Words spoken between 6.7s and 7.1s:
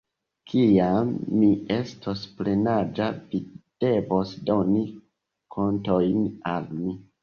mi.